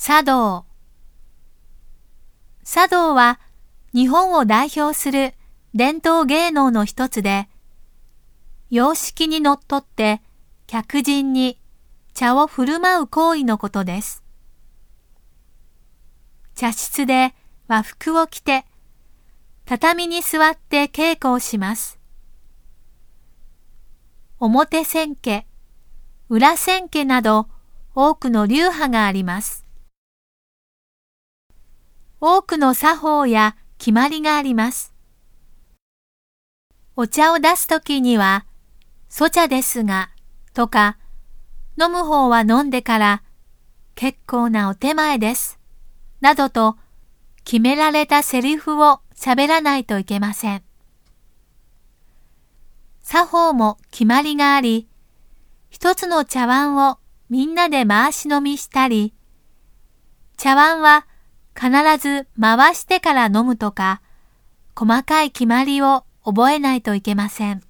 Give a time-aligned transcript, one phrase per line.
[0.00, 0.64] 茶道。
[2.64, 3.40] 茶道は
[3.92, 5.34] 日本を代表する
[5.74, 7.48] 伝統芸能の一つで、
[8.70, 10.22] 様式にのっとって
[10.68, 11.60] 客人に
[12.14, 14.22] 茶を振る舞う行為のことです。
[16.54, 17.34] 茶室で
[17.66, 18.64] 和服を着て、
[19.66, 21.98] 畳に座って稽古をします。
[24.38, 25.44] 表千家、
[26.28, 27.48] 裏千家など
[27.96, 29.67] 多くの流派があります。
[32.20, 34.92] 多くの作法や決まりがあります。
[36.96, 38.44] お茶を出すときには、
[39.08, 40.10] そ茶ですが、
[40.52, 40.98] とか、
[41.80, 43.22] 飲む方は飲んでから、
[43.94, 45.60] 結構なお手前です、
[46.20, 46.76] などと、
[47.44, 50.64] 決められたセリフを喋らないといけません。
[53.00, 54.88] 作法も決まりがあり、
[55.70, 56.98] 一つの茶碗を
[57.30, 59.14] みんなで回し飲みしたり、
[60.36, 61.06] 茶碗は
[61.58, 64.00] 必ず回してから飲むとか、
[64.76, 67.67] 細かい決まりを覚えないといけません。